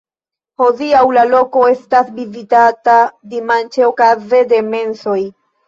Hodiaŭ, 0.61 1.03
la 1.17 1.25
loko 1.33 1.65
estas 1.73 2.09
vizitata 2.17 2.97
dimanĉe 3.37 3.87
okaze 3.93 4.43
de 4.57 4.67
mesoj. 4.75 5.21